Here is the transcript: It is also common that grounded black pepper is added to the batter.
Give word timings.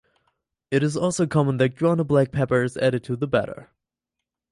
It 0.71 0.81
is 0.81 0.97
also 0.97 1.27
common 1.27 1.57
that 1.57 1.75
grounded 1.75 2.07
black 2.07 2.31
pepper 2.31 2.63
is 2.63 2.75
added 2.75 3.03
to 3.03 3.15
the 3.15 3.27
batter. 3.27 3.69